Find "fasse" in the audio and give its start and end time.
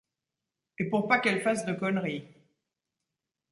1.43-1.63